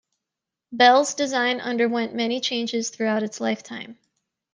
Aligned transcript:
Belle's 0.71 1.13
design 1.13 1.61
underwent 1.61 2.15
many 2.15 2.39
changes 2.41 2.89
throughout 2.89 3.21
its 3.21 3.39
lifetime. 3.39 3.99